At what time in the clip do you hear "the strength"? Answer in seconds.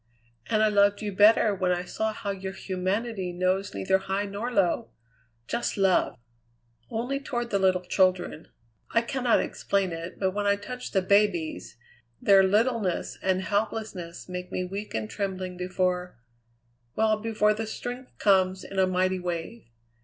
17.53-18.17